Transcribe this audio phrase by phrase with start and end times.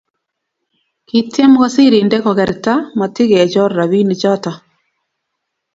[1.07, 4.51] kityem wasirinde kokerta matikichor robinik choto